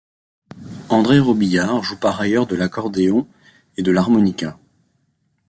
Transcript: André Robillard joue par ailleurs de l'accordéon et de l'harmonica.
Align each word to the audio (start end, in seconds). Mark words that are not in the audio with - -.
André 0.89 1.19
Robillard 1.19 1.83
joue 1.83 1.95
par 1.99 2.19
ailleurs 2.19 2.47
de 2.47 2.55
l'accordéon 2.55 3.27
et 3.77 3.83
de 3.83 3.91
l'harmonica. 3.91 4.57